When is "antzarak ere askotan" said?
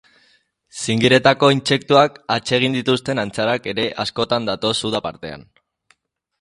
3.27-4.51